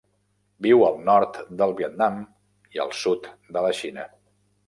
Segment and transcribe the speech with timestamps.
[0.65, 2.17] Viu al nord del Vietnam
[2.77, 4.07] i el sud de la Xina.